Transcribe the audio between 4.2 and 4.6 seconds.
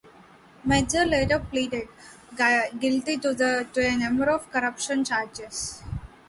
of